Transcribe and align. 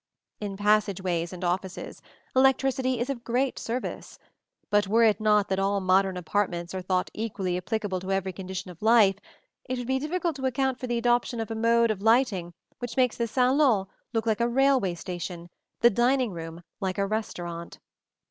In 0.39 0.57
passageways 0.57 1.31
and 1.31 1.43
offices, 1.43 2.01
electricity 2.35 2.99
is 2.99 3.11
of 3.11 3.23
great 3.23 3.59
service; 3.59 4.17
but 4.71 4.87
were 4.87 5.03
it 5.03 5.21
not 5.21 5.47
that 5.49 5.59
all 5.59 5.79
"modern 5.79 6.17
improvements" 6.17 6.73
are 6.73 6.81
thought 6.81 7.11
equally 7.13 7.55
applicable 7.55 7.99
to 7.99 8.11
every 8.11 8.33
condition 8.33 8.71
of 8.71 8.81
life, 8.81 9.17
it 9.65 9.77
would 9.77 9.85
be 9.85 9.99
difficult 9.99 10.35
to 10.37 10.47
account 10.47 10.79
for 10.79 10.87
the 10.87 10.97
adoption 10.97 11.39
of 11.39 11.51
a 11.51 11.55
mode 11.55 11.91
of 11.91 12.01
lighting 12.01 12.51
which 12.79 12.97
makes 12.97 13.15
the 13.17 13.27
salon 13.27 13.85
look 14.11 14.25
like 14.25 14.41
a 14.41 14.47
railway 14.49 14.95
station, 14.95 15.51
the 15.81 15.91
dining 15.91 16.31
room 16.31 16.63
like 16.79 16.97
a 16.97 17.05
restaurant. 17.05 17.77